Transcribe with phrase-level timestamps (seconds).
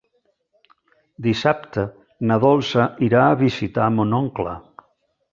[1.25, 1.83] Dissabte
[2.31, 4.55] na Dolça irà a visitar mon oncle.